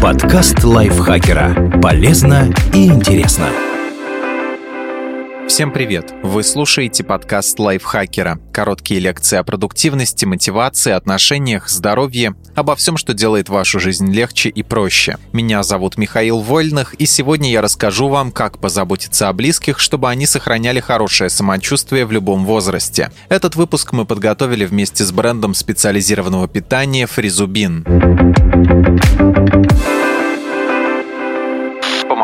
Подкаст 0.00 0.64
лайфхакера. 0.64 1.78
Полезно 1.82 2.50
и 2.72 2.86
интересно. 2.86 3.50
Всем 5.46 5.70
привет! 5.72 6.12
Вы 6.22 6.42
слушаете 6.42 7.04
подкаст 7.04 7.58
лайфхакера. 7.58 8.40
Короткие 8.50 9.00
лекции 9.00 9.36
о 9.36 9.44
продуктивности, 9.44 10.24
мотивации, 10.24 10.92
отношениях, 10.92 11.68
здоровье, 11.68 12.34
обо 12.56 12.74
всем, 12.76 12.96
что 12.96 13.12
делает 13.12 13.50
вашу 13.50 13.78
жизнь 13.78 14.10
легче 14.10 14.48
и 14.48 14.62
проще. 14.62 15.18
Меня 15.32 15.62
зовут 15.62 15.98
Михаил 15.98 16.40
Вольных, 16.40 16.94
и 16.94 17.04
сегодня 17.06 17.50
я 17.50 17.60
расскажу 17.60 18.08
вам, 18.08 18.32
как 18.32 18.58
позаботиться 18.58 19.28
о 19.28 19.32
близких, 19.34 19.78
чтобы 19.78 20.08
они 20.08 20.26
сохраняли 20.26 20.80
хорошее 20.80 21.28
самочувствие 21.28 22.06
в 22.06 22.10
любом 22.10 22.46
возрасте. 22.46 23.12
Этот 23.28 23.54
выпуск 23.54 23.92
мы 23.92 24.06
подготовили 24.06 24.64
вместе 24.64 25.04
с 25.04 25.12
брендом 25.12 25.52
специализированного 25.52 26.48
питания 26.48 27.06
Фризубин. 27.06 27.84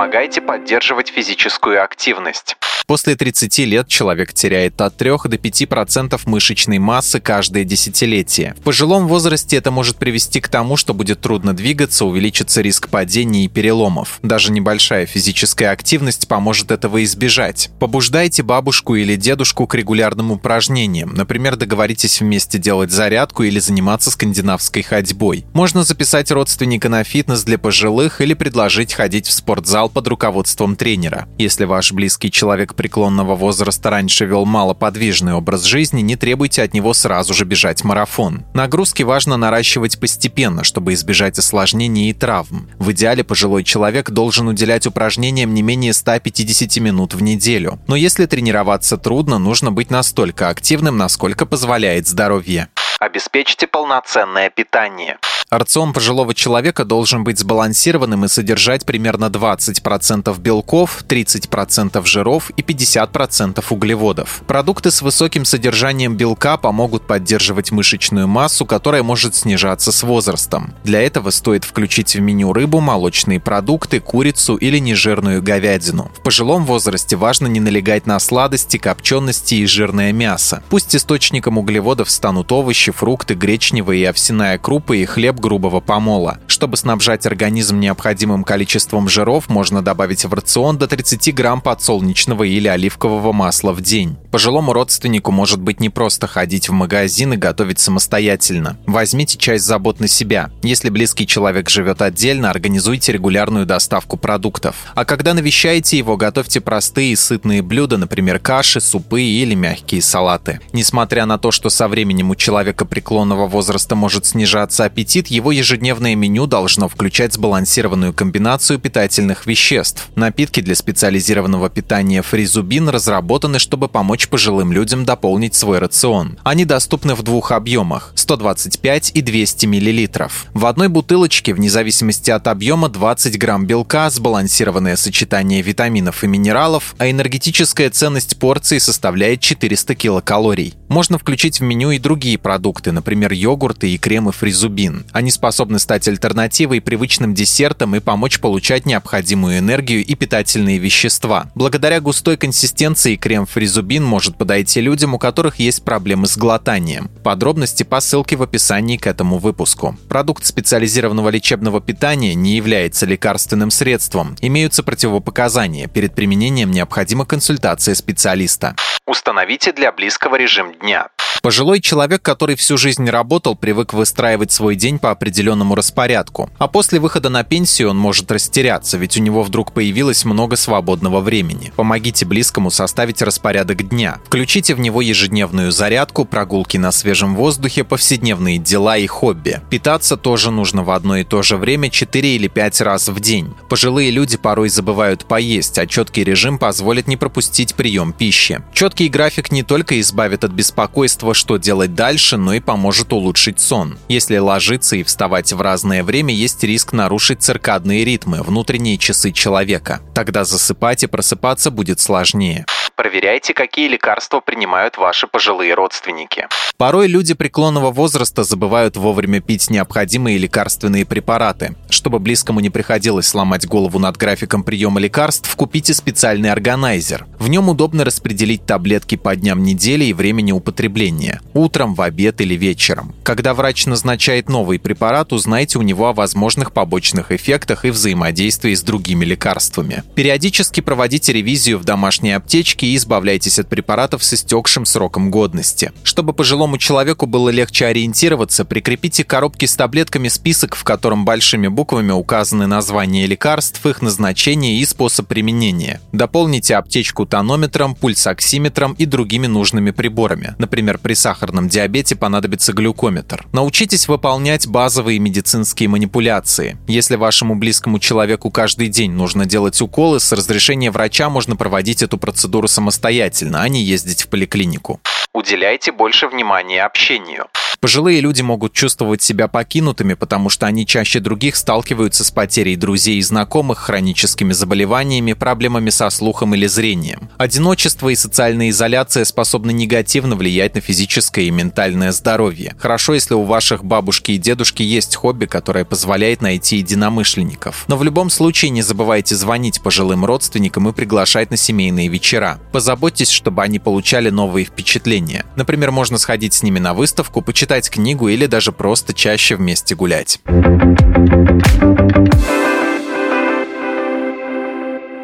Помогайте 0.01 0.41
поддерживать 0.41 1.11
физическую 1.11 1.85
активность. 1.85 2.57
После 2.91 3.15
30 3.15 3.57
лет 3.59 3.87
человек 3.87 4.33
теряет 4.33 4.81
от 4.81 4.97
3 4.97 5.11
до 5.27 5.37
5% 5.37 6.21
мышечной 6.25 6.79
массы 6.79 7.21
каждое 7.21 7.63
десятилетие. 7.63 8.57
В 8.59 8.63
пожилом 8.63 9.07
возрасте 9.07 9.57
это 9.57 9.71
может 9.71 9.97
привести 9.97 10.41
к 10.41 10.49
тому, 10.49 10.77
что 10.77 10.93
будет 10.93 11.21
трудно 11.21 11.55
двигаться, 11.55 12.05
увеличится 12.05 12.63
риск 12.63 12.89
падений 12.89 13.45
и 13.45 13.49
переломов. 13.49 14.19
Даже 14.25 14.51
небольшая 14.51 15.07
физическая 15.07 15.71
активность 15.71 16.27
поможет 16.27 16.73
этого 16.73 17.05
избежать. 17.05 17.71
Побуждайте 17.79 18.43
бабушку 18.43 18.97
или 18.97 19.15
дедушку 19.15 19.69
к 19.69 19.77
регулярным 19.77 20.33
упражнениям. 20.33 21.15
Например, 21.15 21.55
договоритесь 21.55 22.21
вместе 22.21 22.59
делать 22.59 22.91
зарядку 22.91 23.45
или 23.45 23.61
заниматься 23.61 24.11
скандинавской 24.11 24.83
ходьбой. 24.83 25.45
Можно 25.53 25.85
записать 25.85 26.33
родственника 26.33 26.89
на 26.89 27.05
фитнес 27.05 27.45
для 27.45 27.57
пожилых 27.57 28.21
или 28.21 28.35
предложить 28.35 28.95
ходить 28.95 29.29
в 29.29 29.33
спортзал 29.33 29.89
под 29.89 30.09
руководством 30.09 30.75
тренера. 30.75 31.29
Если 31.39 31.67
ваш 31.67 31.93
близкий 31.93 32.33
человек 32.33 32.75
преклонного 32.81 33.37
возраста 33.37 33.91
раньше 33.91 34.25
вел 34.25 34.47
малоподвижный 34.47 35.35
образ 35.35 35.65
жизни, 35.65 36.01
не 36.01 36.17
требуйте 36.17 36.63
от 36.63 36.73
него 36.73 36.95
сразу 36.95 37.35
же 37.35 37.45
бежать 37.45 37.85
марафон. 37.85 38.47
Нагрузки 38.55 39.03
важно 39.03 39.37
наращивать 39.37 40.01
постепенно, 40.01 40.65
чтобы 40.65 40.95
избежать 40.95 41.39
осложнений 41.39 42.09
и 42.09 42.15
травм. 42.15 42.71
В 42.79 42.93
идеале 42.93 43.23
пожилой 43.23 43.65
человек 43.65 44.09
должен 44.09 44.49
уделять 44.49 44.87
упражнениям 44.87 45.53
не 45.53 45.61
менее 45.61 45.93
150 45.93 46.83
минут 46.83 47.13
в 47.13 47.21
неделю. 47.21 47.79
Но 47.87 47.97
если 47.97 48.25
тренироваться 48.25 48.97
трудно, 48.97 49.39
нужно 49.39 49.71
быть 49.71 49.91
настолько 49.91 50.49
активным, 50.49 50.97
насколько 50.97 51.45
позволяет 51.45 52.09
здоровье. 52.09 52.71
Обеспечьте 53.01 53.67
полноценное 53.67 54.51
питание. 54.51 55.17
Рацион 55.49 55.93
пожилого 55.93 56.33
человека 56.33 56.85
должен 56.85 57.25
быть 57.25 57.41
сбалансированным 57.41 58.27
и 58.27 58.29
содержать 58.29 58.87
примерно 58.87 59.25
20% 59.25 60.39
белков, 60.39 61.03
30% 61.09 62.07
жиров 62.07 62.51
и 62.57 62.63
50% 62.63 63.65
углеводов. 63.71 64.43
Продукты 64.47 64.93
с 64.93 65.03
высоким 65.03 65.45
содержанием 65.45 66.15
белка 66.15 66.57
помогут 66.57 67.07
поддерживать 67.07 67.73
мышечную 67.73 68.29
массу, 68.29 68.65
которая 68.65 69.03
может 69.03 69.35
снижаться 69.35 69.91
с 69.91 70.05
возрастом. 70.05 70.75
Для 70.85 71.01
этого 71.01 71.31
стоит 71.31 71.65
включить 71.65 72.15
в 72.15 72.21
меню 72.21 72.53
рыбу, 72.53 72.81
молочные 72.81 73.41
продукты, 73.41 73.99
курицу 73.99 74.55
или 74.55 74.79
нежирную 74.79 75.43
говядину. 75.43 76.13
В 76.17 76.23
пожилом 76.23 76.65
возрасте 76.65 77.17
важно 77.17 77.49
не 77.49 77.59
налегать 77.59 78.07
на 78.07 78.21
сладости, 78.21 78.77
копчености 78.77 79.57
и 79.57 79.67
жирное 79.67 80.13
мясо. 80.13 80.63
Пусть 80.69 80.95
источником 80.95 81.59
углеводов 81.59 82.09
станут 82.09 82.53
овощи, 82.53 82.90
фрукты, 82.93 83.35
гречневая 83.35 83.97
и 83.97 84.05
овсяная 84.05 84.59
крупа 84.59 84.95
и 84.95 85.05
хлеб 85.05 85.37
грубого 85.37 85.81
помола. 85.81 86.39
Чтобы 86.47 86.77
снабжать 86.77 87.27
организм 87.27 87.81
необходимым 87.81 88.45
количеством 88.45 89.09
жиров, 89.09 89.49
можно 89.49 89.83
добавить 89.83 90.25
в 90.25 90.35
рацион 90.35 90.79
до 90.79 90.87
30 90.87 91.35
грамм 91.35 91.61
подсолнечного 91.61 92.45
или 92.45 92.69
оливкового 92.69 93.33
масла 93.33 93.73
в 93.73 93.81
день. 93.81 94.17
Пожилому 94.31 94.73
родственнику 94.73 95.33
может 95.33 95.61
быть 95.61 95.81
не 95.81 95.89
просто 95.89 96.27
ходить 96.27 96.69
в 96.69 96.73
магазин 96.73 97.33
и 97.33 97.37
готовить 97.37 97.81
самостоятельно. 97.81 98.79
Возьмите 98.87 99.37
часть 99.37 99.65
забот 99.65 99.99
на 99.99 100.07
себя. 100.07 100.51
Если 100.63 100.89
близкий 100.89 101.27
человек 101.27 101.69
живет 101.69 102.01
отдельно, 102.01 102.49
организуйте 102.51 103.13
регулярную 103.13 103.67
доставку 103.67 104.17
продуктов. 104.17 104.77
А 104.95 105.05
когда 105.05 105.35
навещаете 105.35 105.99
его, 105.99 106.17
готовьте 106.17 106.61
простые 106.61 107.13
и 107.13 107.17
сытные 107.17 107.63
блюда, 107.63 107.97
например, 107.97 108.39
каши, 108.39 108.81
супы 108.81 109.23
или 109.23 109.55
мягкие 109.55 110.01
салаты. 110.01 110.61
Несмотря 110.73 111.27
на 111.27 111.37
то, 111.37 111.51
что 111.51 111.69
со 111.69 111.89
временем 111.89 112.31
у 112.31 112.37
человека 112.37 112.85
преклонного 112.85 113.49
возраста 113.49 113.97
может 113.97 114.27
снижаться 114.27 114.85
аппетит, 114.85 115.27
его 115.27 115.51
ежедневное 115.51 116.15
меню 116.15 116.47
должно 116.47 116.89
включать 116.89 117.35
сбалансированную 117.35 118.13
комбинацию 118.13 118.79
питательных 118.79 119.47
веществ. 119.47 120.09
Напитки 120.15 120.61
для 120.61 120.77
специализированного 120.77 121.69
питания 121.69 122.23
фризубин 122.23 122.89
разработаны, 122.89 123.59
чтобы 123.59 123.89
помочь 123.89 124.20
пожилым 124.29 124.73
людям 124.73 125.05
дополнить 125.05 125.55
свой 125.55 125.79
рацион. 125.79 126.39
Они 126.43 126.65
доступны 126.65 127.15
в 127.15 127.23
двух 127.23 127.53
объемах– 127.53 128.13
125 128.15 129.13
и 129.15 129.23
200 129.23 129.67
мл. 129.67 130.29
В 130.55 130.67
одной 130.67 130.89
бутылочке, 130.89 131.55
вне 131.55 131.71
зависимости 131.71 132.31
от 132.31 132.47
объема, 132.47 132.89
20 132.89 133.39
грамм 133.39 133.67
белка, 133.67 134.11
сбалансированное 134.11 134.97
сочетание 134.97 135.63
витаминов 135.63 136.25
и 136.25 136.27
минералов, 136.27 136.95
а 136.99 137.11
энергетическая 137.11 137.91
ценность 137.91 138.39
порции 138.39 138.79
составляет 138.79 139.41
400 139.41 139.95
килокалорий. 139.95 140.75
Можно 140.91 141.19
включить 141.19 141.61
в 141.61 141.63
меню 141.63 141.93
и 141.93 142.01
другие 142.01 142.37
продукты, 142.37 142.91
например, 142.91 143.33
йогурты 143.33 143.91
и 143.91 143.97
кремы 143.97 144.33
фризубин. 144.33 145.07
Они 145.13 145.31
способны 145.31 145.79
стать 145.79 146.09
альтернативой 146.09 146.81
привычным 146.81 147.33
десертам 147.33 147.95
и 147.95 148.01
помочь 148.01 148.41
получать 148.41 148.87
необходимую 148.87 149.59
энергию 149.59 150.05
и 150.05 150.17
питательные 150.17 150.79
вещества. 150.79 151.49
Благодаря 151.55 152.01
густой 152.01 152.37
консистенции 152.37 153.15
крем 153.15 153.47
фризубин 153.47 154.03
может 154.03 154.37
подойти 154.37 154.81
людям, 154.81 155.15
у 155.15 155.21
которых 155.21 155.61
есть 155.61 155.85
проблемы 155.85 156.27
с 156.27 156.37
глотанием. 156.37 157.09
Подробности 157.23 157.85
по 157.85 158.01
ссылке 158.01 158.35
в 158.35 158.43
описании 158.43 158.97
к 158.97 159.07
этому 159.07 159.39
выпуску. 159.39 159.97
Продукт 160.09 160.45
специализированного 160.45 161.29
лечебного 161.29 161.81
питания 161.81 162.35
не 162.35 162.57
является 162.57 163.07
лекарственным 163.07 163.71
средством. 163.71 164.35
Имеются 164.41 164.83
противопоказания. 164.83 165.87
Перед 165.87 166.17
применением 166.17 166.73
необходима 166.73 167.27
консультация 167.27 167.95
специалиста. 167.95 168.75
Установите 169.07 169.73
для 169.73 169.91
близкого 169.93 170.37
режим 170.37 170.73
дня. 170.81 171.11
Пожилой 171.43 171.81
человек, 171.81 172.21
который 172.21 172.55
всю 172.55 172.77
жизнь 172.77 173.09
работал, 173.09 173.57
привык 173.57 173.95
выстраивать 173.95 174.53
свой 174.53 174.77
день 174.77 174.99
по 174.99 175.11
определенному 175.11 175.75
распорядку. 175.75 176.51
А 176.59 176.69
после 176.69 177.01
выхода 177.01 177.31
на 177.31 177.45
пенсию 177.45 177.91
он 177.91 177.97
может 177.97 178.31
растеряться, 178.31 178.99
ведь 178.99 179.17
у 179.17 179.23
него 179.23 179.43
вдруг 179.43 179.73
появилось 179.73 180.27
много 180.27 180.57
свободного 180.57 181.21
времени. 181.21 181.73
Помогите 181.77 182.27
близкому 182.27 182.71
составить 182.71 183.23
распорядок 183.23 183.89
дня. 183.89 184.19
Включите 184.27 184.75
в 184.75 184.81
него 184.81 185.01
ежедневную 185.01 185.73
зарядку, 185.73 186.27
прогулки 186.27 186.77
на 186.77 186.93
свежем 186.93 187.35
воздухе, 187.35 187.85
повседневные 187.85 188.59
дела 188.59 188.99
и 188.99 189.07
хобби. 189.07 189.61
Питаться 189.71 190.19
тоже 190.19 190.51
нужно 190.51 190.85
в 190.85 190.91
одно 190.91 191.17
и 191.17 191.25
то 191.25 191.43
же 191.43 191.57
время 191.57 191.89
4 191.89 192.37
или 192.37 192.49
5 192.49 192.81
раз 192.83 193.09
в 193.09 193.19
день. 193.19 193.55
Пожилые 193.71 194.11
люди 194.11 194.37
порой 194.37 194.69
забывают 194.69 195.25
поесть, 195.25 195.79
а 195.79 195.87
четкий 195.87 196.23
режим 196.23 196.59
позволит 196.59 197.09
не 197.09 197.17
пропустить 197.17 197.75
прием 197.75 198.13
пищи. 198.13 198.61
Четкий 198.75 199.09
график 199.09 199.51
не 199.51 199.63
только 199.63 199.99
избавит 200.01 200.45
от 200.45 200.51
беспокойства 200.51 201.30
что 201.35 201.57
делать 201.57 201.95
дальше, 201.95 202.37
но 202.37 202.55
и 202.55 202.61
поможет 202.61 203.13
улучшить 203.13 203.61
сон. 203.61 203.99
Если 204.09 204.37
ложиться 204.39 204.97
и 204.97 205.03
вставать 205.03 205.53
в 205.53 205.61
разное 205.61 206.03
время, 206.03 206.35
есть 206.35 206.63
риск 206.65 206.93
нарушить 206.93 207.43
циркадные 207.43 208.05
ритмы, 208.05 208.43
внутренние 208.43 208.99
часы 208.99 209.33
человека. 209.33 210.01
Тогда 210.15 210.45
засыпать 210.45 211.03
и 211.03 211.07
просыпаться 211.07 211.71
будет 211.71 212.01
сложнее. 212.01 212.67
Проверяйте, 212.97 213.55
какие 213.55 213.89
лекарства 213.89 214.41
принимают 214.41 214.99
ваши 214.99 215.27
пожилые 215.27 215.73
родственники. 215.73 216.47
Порой 216.77 217.09
люди 217.09 217.33
преклонного 217.33 217.91
возраста 217.91 218.45
забывают 218.45 218.97
вовремя 218.97 219.41
пить 219.41 219.71
необходимые 219.71 220.37
лекарственные 220.37 221.07
препараты. 221.07 221.75
Чтобы 221.91 222.21
близкому 222.21 222.61
не 222.61 222.71
приходилось 222.71 223.27
сломать 223.27 223.67
голову 223.67 223.99
над 223.99 224.17
графиком 224.17 224.63
приема 224.63 225.01
лекарств, 225.01 225.55
купите 225.57 225.93
специальный 225.93 226.51
органайзер. 226.51 227.27
В 227.39 227.49
нем 227.49 227.69
удобно 227.69 228.05
распределить 228.05 228.65
таблетки 228.65 229.17
по 229.17 229.35
дням 229.35 229.63
недели 229.63 230.05
и 230.05 230.13
времени 230.13 230.53
употребления– 230.53 231.41
утром, 231.55 231.95
в 231.95 232.01
обед 232.01 232.41
или 232.41 232.55
вечером. 232.55 233.15
Когда 233.25 233.55
врач 233.55 233.87
назначает 233.87 234.49
новый 234.49 234.79
препарат, 234.79 235.33
узнайте 235.33 235.79
у 235.79 235.83
него 235.83 236.09
о 236.09 236.13
возможных 236.13 236.73
побочных 236.73 237.33
эффектах 237.33 237.85
и 237.85 237.91
взаимодействии 237.91 238.75
с 238.75 238.83
другими 238.83 239.25
лекарствами. 239.25 240.05
Периодически 240.15 240.81
проводите 240.81 241.33
ревизию 241.33 241.79
в 241.79 241.85
домашней 241.85 242.33
аптечке 242.33 242.87
и 242.87 242.97
избавляйтесь 242.97 243.59
от 243.59 243.69
препаратов 243.69 244.23
с 244.23 244.33
истекшим 244.35 244.87
сроком 244.87 245.31
годности. 245.31 245.93
Чтобы 246.05 246.33
пожилому 246.33 246.79
человеку 246.79 247.27
было 247.27 247.49
легче 247.49 247.87
ориентироваться, 247.87 248.65
прикрепите 248.65 249.25
к 249.25 249.29
коробке 249.29 249.67
с 249.67 249.75
таблетками 249.75 250.29
список, 250.29 250.77
в 250.77 250.85
котором 250.85 251.25
большими 251.25 251.67
буквами 251.67 251.80
буквами 251.81 252.13
указаны 252.13 252.67
названия 252.67 253.25
лекарств, 253.25 253.87
их 253.87 254.03
назначение 254.03 254.81
и 254.81 254.85
способ 254.85 255.27
применения. 255.27 256.03
Дополните 256.13 256.77
аптечку 256.77 257.25
тонометром, 257.25 257.95
пульсоксиметром 257.95 258.93
и 258.99 259.07
другими 259.07 259.47
нужными 259.47 259.91
приборами. 259.91 260.55
Например, 260.59 260.99
при 260.99 261.15
сахарном 261.15 261.71
диабете 261.71 262.17
понадобится 262.17 262.75
глюкометр. 262.75 263.47
Научитесь 263.53 264.09
выполнять 264.09 264.67
базовые 264.67 265.19
медицинские 265.21 265.89
манипуляции. 265.89 266.77
Если 266.87 267.17
вашему 267.17 267.55
близкому 267.55 267.99
человеку 267.99 268.51
каждый 268.51 268.89
день 268.89 269.13
нужно 269.13 269.47
делать 269.47 269.81
уколы, 269.81 270.21
с 270.21 270.31
разрешения 270.33 270.91
врача 270.91 271.31
можно 271.31 271.57
проводить 271.57 272.03
эту 272.03 272.19
процедуру 272.19 272.69
самостоятельно, 272.69 273.63
а 273.63 273.69
не 273.71 273.83
ездить 273.83 274.25
в 274.25 274.29
поликлинику. 274.29 275.01
Уделяйте 275.33 275.93
больше 275.93 276.29
внимания 276.29 276.83
общению. 276.83 277.47
Пожилые 277.83 278.21
люди 278.21 278.43
могут 278.43 278.75
чувствовать 278.75 279.23
себя 279.23 279.49
покинутыми, 279.49 280.13
потому 280.13 280.51
что 280.51 280.67
они 280.67 280.85
чаще 280.85 281.19
других 281.19 281.57
сталкиваются 281.57 282.25
с 282.25 282.31
потерей 282.31 282.77
друзей 282.77 283.17
и 283.17 283.23
знакомых, 283.23 283.79
хроническими 283.79 284.53
заболеваниями, 284.53 285.33
проблемами 285.33 285.89
со 285.89 286.11
слухом 286.11 286.55
или 286.55 286.67
зрением. 286.67 287.31
Одиночество 287.39 288.11
и 288.11 288.15
социальная 288.17 288.69
изоляция 288.69 289.25
способны 289.25 289.71
негативно 289.71 290.37
влиять 290.37 290.75
на 290.75 290.83
физическое 290.83 291.47
и 291.47 291.51
ментальное 291.51 292.13
здоровье. 292.13 292.75
Хорошо, 292.79 293.15
если 293.15 293.33
у 293.33 293.45
ваших 293.45 293.83
бабушки 293.83 294.33
и 294.33 294.37
дедушки 294.37 294.83
есть 294.83 295.17
хобби, 295.17 295.47
которое 295.47 295.87
позволяет 295.87 296.43
найти 296.43 296.77
единомышленников. 296.77 297.87
Но 297.89 297.97
в 297.97 298.05
любом 298.05 298.29
случае 298.29 298.73
не 298.73 298.83
забывайте 298.83 299.35
звонить 299.37 299.81
пожилым 299.81 300.27
родственникам 300.27 300.87
и 300.87 300.93
приглашать 300.93 301.51
на 301.51 301.57
семейные 301.57 302.09
вечера. 302.09 302.59
Позаботьтесь, 302.73 303.31
чтобы 303.31 303.63
они 303.63 303.79
получали 303.79 304.29
новые 304.29 304.67
впечатления. 304.67 305.47
Например, 305.57 305.91
можно 305.93 306.19
сходить 306.19 306.53
с 306.53 306.63
ними 306.63 306.79
на 306.79 306.93
выставку, 306.93 307.41
почитать 307.41 307.70
читать 307.71 307.89
книгу 307.89 308.27
или 308.27 308.47
даже 308.47 308.73
просто 308.73 309.15
чаще 309.15 309.55
вместе 309.55 309.95
гулять. 309.95 310.41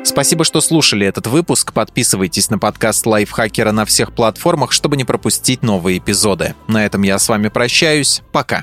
Спасибо, 0.05 0.45
что 0.45 0.61
слушали 0.61 1.05
этот 1.05 1.27
выпуск. 1.27 1.73
Подписывайтесь 1.73 2.49
на 2.49 2.61
подкаст 2.61 3.05
Лайфхакера 3.05 3.73
на 3.73 3.85
всех 3.85 4.13
платформах, 4.13 4.71
чтобы 4.71 4.97
не 4.97 5.03
пропустить 5.03 5.65
новые 5.65 5.99
эпизоды. 5.99 6.55
На 6.69 6.87
этом 6.87 7.03
я 7.03 7.19
с 7.19 7.29
вами 7.29 7.49
прощаюсь. 7.49 8.23
Пока. 8.31 8.63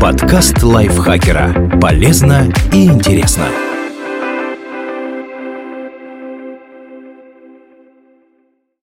Подкаст 0.00 0.60
Лайфхакера. 0.60 1.78
Полезно 1.80 2.52
и 2.72 2.86
интересно. 2.86 3.46